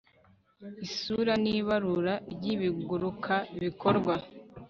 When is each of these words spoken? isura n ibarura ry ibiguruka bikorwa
isura 0.85 1.33
n 1.43 1.45
ibarura 1.55 2.15
ry 2.33 2.43
ibiguruka 2.53 3.33
bikorwa 3.61 4.13